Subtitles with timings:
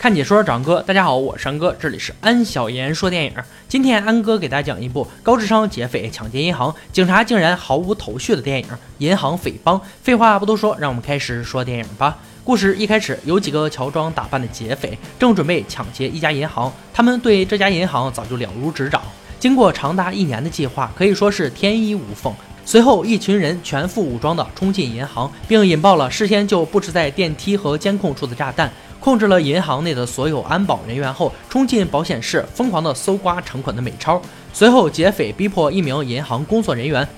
[0.00, 3.34] 看解说，长哥，大家好，我是安哥，这里是安小言说电影。
[3.68, 8.66] 今天安哥给大家讲一部高智商劫匪抢劫银行，警察竟然毫无头绪的电影
[8.96, 9.78] 《银行匪帮》。
[10.02, 12.16] 废话不多说，让我们开始说电影吧。
[12.42, 19.02] 故事一开始，有几个乔装打扮的劫匪正准备抢劫一家银行，他们对这家银行早就了如指掌。
[19.38, 22.34] 经过长达一年的计划，可以说是天衣无缝。
[22.64, 28.72] 随后，一群人全副武装的冲进银行，并引爆了事先就布置在电梯和监控处的炸弹。
[29.00, 34.20] 控制了银行内的所有安保人员后，冲进保险室，疯狂地搜刮成捆的美钞。
[34.52, 37.08] 随后，劫匪逼迫一名银行工作人员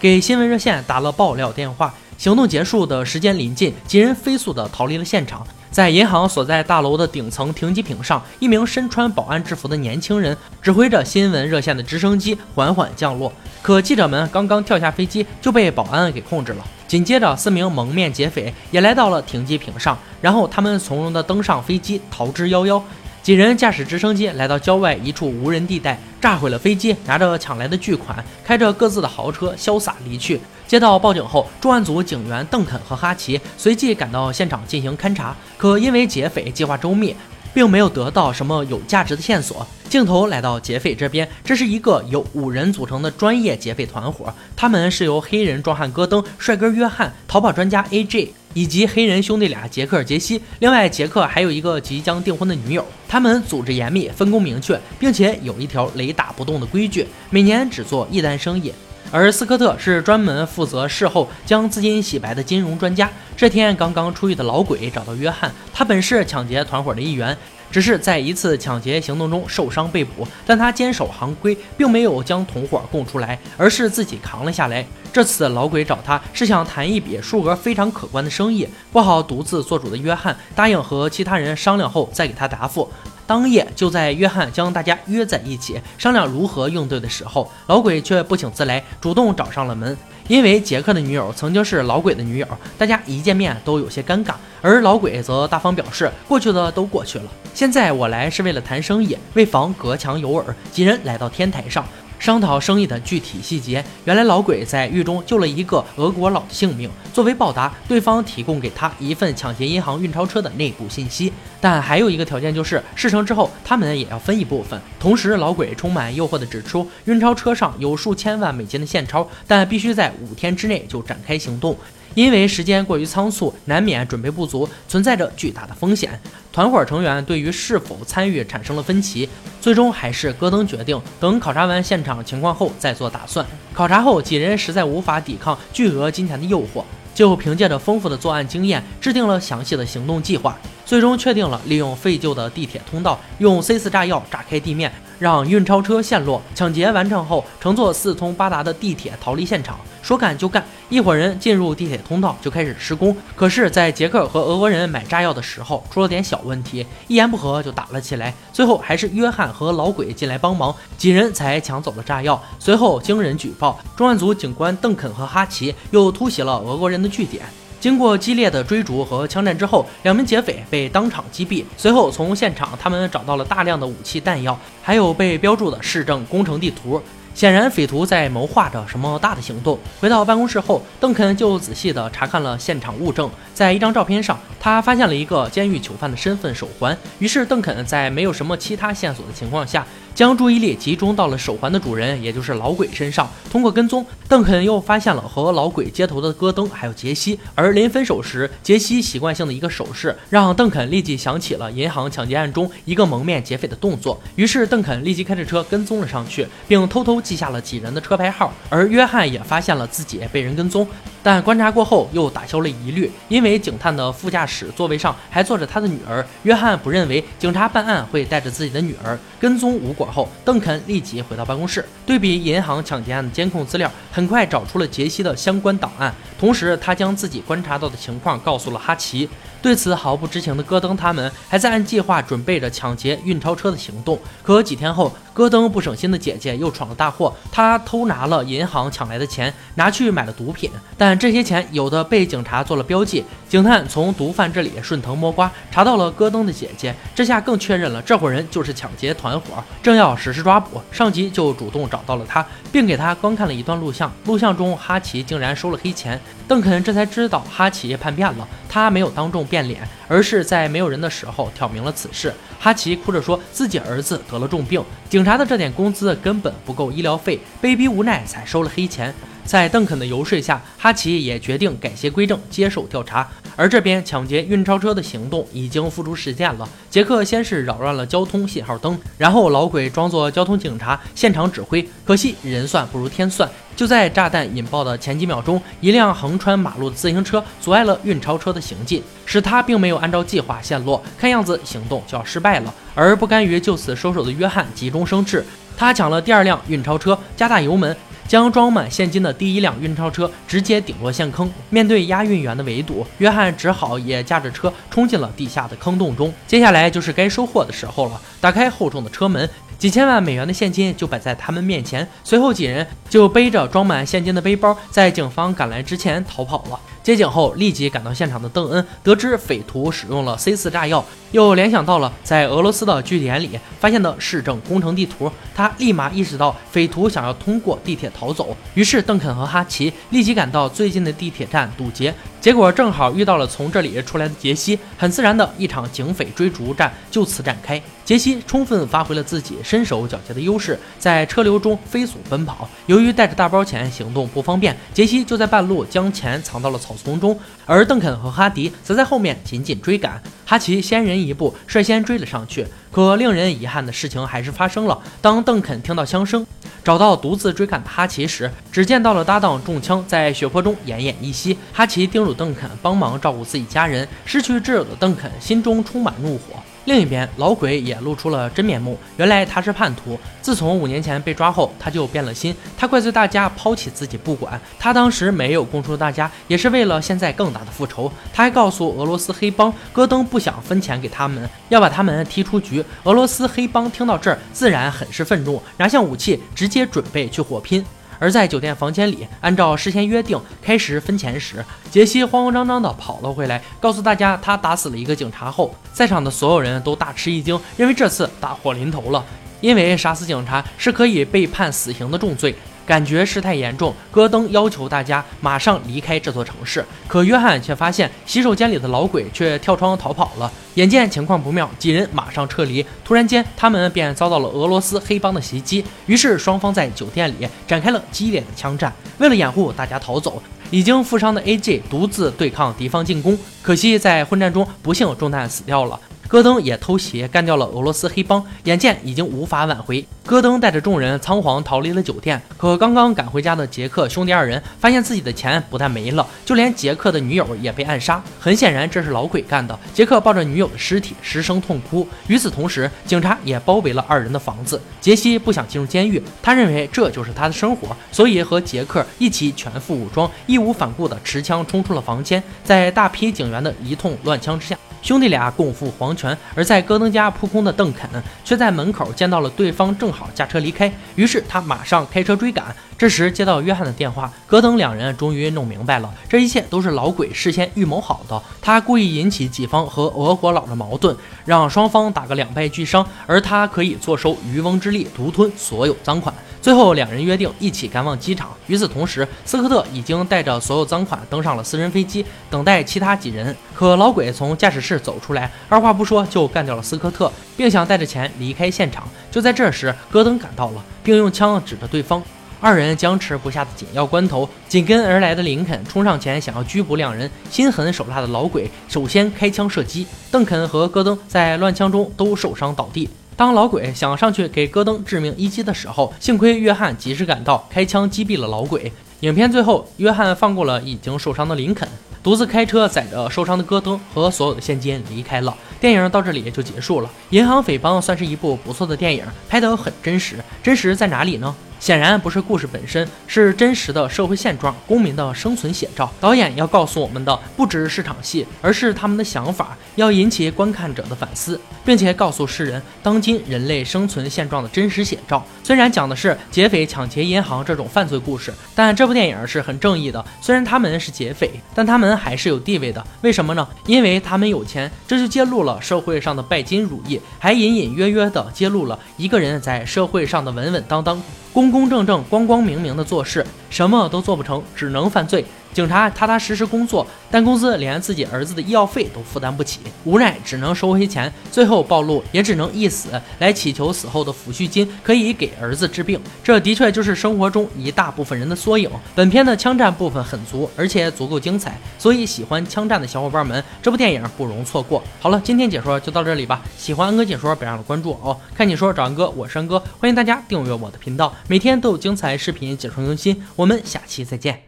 [0.00, 1.92] 给新闻热线打了爆料电话。
[2.16, 5.44] 行动结束的时间临近，几人飞速地逃离了现场。
[5.72, 13.32] 在银行所在大楼的顶层停机坪上，一名身穿保安制服的年轻人指挥着新闻热线的直升机缓缓降落。
[13.62, 16.64] 可记者们刚刚跳下飞机，就被保安给控制了。
[16.92, 22.82] 紧接着，四名蒙面劫匪也来到了停机坪上，然后他们从容地登上飞机，逃之夭夭。
[23.22, 30.38] 几人驾驶直升机来到郊外一处无人地带，炸毁了飞机，拿着抢来的巨款，开着各自的豪车潇洒离去。
[30.66, 37.16] 接到报警后，重案组警员邓肯和哈奇随即赶到现场进行勘查，可因为劫匪计划周密。
[37.54, 39.66] 并没有得到什么有价值的线索。
[39.92, 50.40] 镜头来到劫匪这边，这是一个由五人组成的专业劫匪团伙，他们是由黑人壮汉戈登、帅哥约翰、逃跑专家 AJ 以及黑人兄弟俩杰克、杰西。
[50.60, 52.82] 另外，杰克还有一个即将订婚的女友。
[53.06, 58.72] 他们组织严密，分工明确，并且有一条雷打不动的规矩：每年只做一单生意。
[59.10, 63.10] 而斯科特是专门负责事后将资金洗白的金融专家。
[63.36, 67.36] 这天，刚刚出狱的老鬼找到约翰，他本是抢劫团伙的一员，
[67.72, 74.86] 只是在一次抢劫行动中受伤被捕，但他坚守行规，并没有将同伙供出来，而是自己扛了下来。
[75.10, 82.88] 这次老鬼找他是想谈一笔数额非常可观的生意，不好独自做主的约翰答应和其他人商量后再给他答复。
[83.26, 89.96] 当夜，就在约翰将大家约在一起商量如何应对的时候，老鬼却不请自来，主动找上了门。
[90.28, 92.46] 因为杰克的女友曾经是老鬼的女友，
[92.78, 99.16] 大家一见面都有些尴尬，而老鬼则大方表示过去的都过去了，现在我来是为了谈生意。
[99.34, 101.84] 为防隔墙有耳，几人来到天台上。
[102.22, 103.84] 商讨生意的具体细节。
[104.04, 111.32] 原来老鬼在狱中救了一个俄国佬的性命，作为报答，对方提供给他一份抢劫银行运钞车的内部信息。
[111.60, 114.80] 但还有一个条件，就是事成之后他们也要分一部分。
[115.00, 121.76] 同时，老鬼充满诱惑地指出，运钞车上有数千万美金的现钞，但必须在五天之内就展开行动。
[122.14, 126.18] 因为时间过于仓促，难免准备不足，存在着巨大的风险。
[126.52, 129.28] 团伙成员对于是否参与产生了分歧，
[129.60, 133.44] 最终还是戈登决定等考察完现场情况后再做打算。
[133.72, 136.84] 考察后，几人实在无法抵抗巨额金钱的诱惑，
[137.14, 140.58] 就凭借着丰富的作案经验，制定了详细的行动计划。
[140.84, 146.42] 最终确定了利用废旧的地铁通道，用 C 四炸药炸开地面，让运钞车陷落。
[146.54, 149.78] 抢劫完成后，乘坐四通八达的地铁逃离现场。
[150.02, 153.16] 说干就干，一伙人进入地铁通道就开始施工。
[153.36, 158.34] 可是，在杰克和俄国人买炸药的时候，出了点小问题，一言不合就打了起来。
[158.52, 162.42] 最后还是约翰和老鬼进来帮忙，几人才抢走了炸药。
[162.58, 167.44] 随后，经人举报，重案组警官邓肯和哈奇又突袭了俄国人的据点。
[167.82, 171.64] 经过激烈的追逐和枪战之后，两名劫匪被当场击毙。
[171.76, 177.02] 随后，从现场他们找到了大量的武器弹药，还有被标注的市政工程地图。
[177.34, 179.78] 显然，匪徒在谋划着什么大的行动。
[180.00, 183.28] 回到办公室后，邓肯就仔细地查看了现场物证。
[183.54, 186.96] 在一张照片上，他发现了一个监狱囚犯的身份手环。
[187.18, 193.28] 于是，邓肯在没有什么其他线索的情况下，将注意力集中到了手环的主人，也就是老鬼身上。
[193.50, 197.38] 通过跟踪，邓肯又发现了和老鬼接头的戈登还有杰西。
[197.54, 204.20] 而临分手时，杰西习惯性的一个手势，让邓肯立即想起了银行抢劫案中一个蒙面劫匪的动作。
[204.36, 207.21] 于是，邓肯立即开着车跟踪了上去，并偷偷。
[207.22, 210.86] 记下了几人的车牌号，而约翰也发现了自己被人跟踪，
[211.22, 216.24] 但观察过后又打消了疑虑，因为警探的副驾驶座位上还坐着他的女儿。
[216.42, 219.18] 约翰不认为警察办案会带着自己的女儿。
[219.38, 226.14] 跟踪无果后，邓肯立即回到办公室，对比银行抢劫案的监控资料，很快找出了杰西的相关档案。
[226.38, 229.28] 同时，他将自己观察到的情况告诉了哈奇。
[229.60, 234.18] 对此毫不知情的戈登他们还在按计划准备着抢劫运钞车的行动。
[234.42, 237.32] 可几天后，戈登不省心的姐姐又闯了大祸。
[237.52, 240.68] 她偷拿了银行抢来的钱，拿去买了毒品。
[240.98, 249.62] 但但这些钱有的被警察做了标记，警探从毒贩这里顺藤摸瓜，查到了戈登的姐姐，这下更确认了这伙人就是抢劫团伙。
[249.82, 252.42] 正要实施抓捕，上级就主动找到了他，
[252.72, 254.10] 并给他观看了一段录像。
[254.24, 256.18] 录像中，哈奇竟然收了黑钱。
[256.48, 262.32] 邓肯这才知道哈奇叛变了，他没有当众变脸，而是在没有人的时候挑明了此事。
[262.58, 269.14] 哈奇哭着说自己儿子得了重病，警察的这点工资根本不够医疗费，被逼无奈才收了黑钱。
[269.44, 273.28] 在邓肯的游说下，哈奇也决定改邪归正，接受调查。
[273.54, 276.66] 而这边抢劫运钞车的行动已经付诸实践了。
[276.88, 281.86] 杰克先是扰乱了交通信号灯，然后老鬼装作交通警察，现场指挥。
[282.04, 291.02] 可惜人算不如天算，就在炸弹引爆的前几秒钟，一辆横穿马路的自行车阻碍了运钞车的行进，使他并没有按照计划陷落。
[291.18, 292.72] 看样子行动就要失败了。
[292.94, 295.44] 而不甘于就此收手的约翰急中生智，
[295.76, 297.94] 他抢了第二辆运钞车，加大油门。
[298.26, 301.50] 将装满现金的第一辆运钞车直接顶落陷坑。
[301.70, 306.32] 面对押运员的围堵，约翰只好也驾着车冲进了地下的坑洞中。
[306.46, 308.20] 接下来就是该收获的时候了。
[308.40, 309.48] 打开厚重的车门，
[309.78, 312.06] 几千万美元的现金就摆在他们面前。
[312.24, 316.78] 随后几人就背着装满现金的背包，在警方赶来之前逃跑了。
[317.02, 328.56] 接警后，立即赶到现场的邓恩得知匪徒使用了 C 四炸药，又联想到了在俄罗斯的据点里发现的市政工程地图，他立马意识到匪徒想要通过地铁逃走。
[328.74, 337.82] 于是，邓肯和哈奇立即赶到最近的地铁站堵截，结果正好遇到了从这里出来的杰西，很自然的一场警匪追逐战就此展开。
[338.04, 342.68] 杰西充分发挥了自己身手矫捷的优势，在车流中飞速奔跑。
[342.86, 346.91] 由于带着大包钱，行动不方便，杰西就在半路将钱藏到了草。
[346.96, 350.22] 草丛中，而邓肯和哈迪则在后面紧紧追赶。
[350.44, 352.66] 哈奇先人一步，率先追了上去。
[352.92, 354.96] 可令人遗憾的事情还是发生了。
[355.22, 356.46] 当邓肯听到枪声，
[356.84, 361.56] 找到独自追赶的哈奇时，只见到了搭档中枪，在血泊中奄奄一息。
[361.72, 364.06] 哈奇叮嘱邓肯帮忙照顾自己家人。
[364.26, 366.60] 失去挚友的邓肯心中充满怒火。
[366.86, 368.98] 另一边，老鬼也露出了真面目。
[369.16, 370.18] 原来他是叛徒。
[370.40, 372.52] 自从五年前被抓后，他就变了心。
[372.76, 374.60] 他怪罪大家抛弃自己不管。
[374.80, 378.10] 他当时没有供出大家，也是为了现在更大的复仇。
[378.34, 382.81] 他还告诉俄罗斯黑帮，戈登不想分钱给他们，要把他们踢出局。
[383.04, 387.84] 俄罗斯黑帮听到这儿，自然很是愤怒，拿下武器，直接准备去火拼。
[388.18, 399.24] 而在酒店房间里，按照事先约定开始分钱时，杰西慌慌张张地跑了回来，告诉大家他打死了一个警察后，在场的所有人都大吃一惊，认为这次大祸临头了，
[399.60, 402.54] 因为杀死警察是可以被判死刑的重罪。
[402.86, 406.84] 感觉事态严重，戈登要求大家马上离开这座城市。
[407.06, 410.50] 可约翰却发现洗手间里的老鬼却跳窗逃跑了。
[410.74, 412.84] 眼见情况不妙，几人马上撤离。
[413.04, 415.84] 突然间，他们便遭到了俄罗斯黑帮的袭击。
[416.06, 418.92] 于是双方在酒店里展开了激烈的枪战。
[419.18, 423.38] 为了掩护大家逃走，已经负伤的 A.J 独自对抗敌方进攻。
[423.60, 426.00] 可惜在混战中不幸中弹死掉了。
[426.32, 432.40] 戈登也偷袭干掉了俄罗斯黑帮，眼见已经无法挽回，戈登带着众人仓皇逃离了酒店。
[432.56, 438.24] 可刚刚赶回家的杰克兄弟二人发现自己的钱不但没了，就连杰克的女友也被暗杀。
[438.40, 439.78] 很显然，这是老鬼干的。
[439.92, 442.08] 杰克抱着女友的尸体失声痛哭。
[442.28, 444.80] 与此同时，警察也包围了二人的房子。
[445.02, 452.42] 杰西不想进入监狱，他认为这就是他的生活，所以和杰克一起全副武装、义无反顾地持枪冲出了房间。
[452.64, 458.08] 在大批警员的一通乱枪之下，兄弟俩共赴黄泉，而在戈登家扑空的邓肯
[458.44, 462.74] 却在门口见到了对方，正好驾车离开，于是他马上开车追赶。
[463.02, 468.40] 这时接到约翰的电话，戈登两人终于弄明白了，这一切都是老鬼事先预谋好的。
[468.60, 476.32] 他故意引起己方和俄国佬的矛盾，让双方打个两败俱伤，而他可以坐收渔翁之利，独吞所有赃款。
[476.60, 478.50] 最后两人约定一起赶往机场。
[478.68, 483.56] 与此同时，斯科特已经带着所有赃款登上了私人飞机，等待其他几人。
[483.74, 489.08] 可老鬼从驾驶室走出来，二话不说就干掉了斯科特，并想带着钱离开现场。
[489.28, 492.22] 就在这时，戈登赶到了，并用枪指着对方。
[492.62, 497.28] 二人僵持不下的紧要关头，紧跟而来的林肯冲上前想要拘捕两人。
[497.50, 503.10] 心狠手辣的老鬼首先开枪射击，邓肯和戈登在乱枪中都受伤倒地。
[503.34, 508.92] 当老鬼想上去给戈登致命一击的时候，幸亏约翰及时赶到，开枪击毙了老鬼。
[509.20, 511.88] 影片最后，约翰放过了已经受伤的林肯，
[512.22, 515.52] 独自开车载着受伤的戈登和所有的现金离开了。
[515.80, 517.10] 电影到这里就结束了。
[517.30, 520.36] 银行匪帮算是一部不错的电影，拍得很真实。
[520.62, 521.52] 真实在哪里呢？
[521.82, 526.08] 显然不是故事本身，是真实的社会现状，公民的生存写照。
[526.20, 529.76] 导演要告诉我们的不只是场戏，而是他们的想法。
[529.96, 535.44] 要引起观看者的反思，并且告诉世人当今人类生存现状的真实写照。
[535.62, 540.24] 虽然讲的是劫匪抢劫银行这种犯罪故事，但这部电影是很正义的。
[540.40, 543.04] 虽然他们是劫匪，但他们还是有地位的。
[543.22, 543.66] 为什么呢？
[543.86, 544.90] 因为他们有钱。
[545.06, 555.44] 这就揭露了社会上的拜金主义，还隐隐约约地揭露了一个人在社会上的稳稳当当、公公正正、光光明明的做事，什么都做不成，只能犯罪。
[555.72, 566.20] 警察踏踏实实工作，但公司连自己儿子的医药费都负担不起，无奈只能收回钱，最后暴露也只能一死来祈求死后的抚恤金可以给儿子治病。
[566.42, 568.90] 这的确就是生活中一大部分人的缩影。
[569.14, 575.02] 本片的枪战部分很足，而且足够精彩，所以喜欢枪战的小伙伴们，这部电影不容错过。
[575.20, 576.62] 好了，今天解说就到这里吧。
[576.76, 578.38] 喜欢安哥解说，别忘了关注哦。
[578.54, 583.42] 看解说找安哥，我是安哥，欢迎大家订阅我的频道，每天都有精彩视频解说更新。
[583.56, 584.62] 我们下期再见。